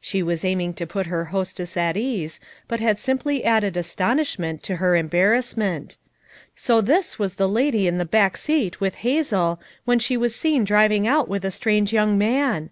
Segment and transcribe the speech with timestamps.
[0.00, 4.74] She was aiming to put her hostess at ease, but had simply added astonishment to
[4.82, 5.98] her em barrassment.
[6.56, 10.64] So this was the lady in the back seat with Hazel when she was seen
[10.64, 12.70] driving out with a strange young man